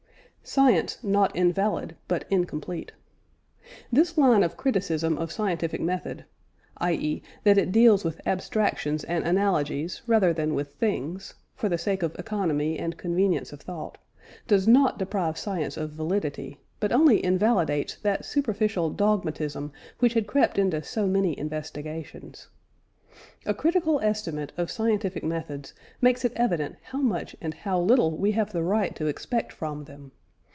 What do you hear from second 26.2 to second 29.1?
it evident how much and how little we have the right to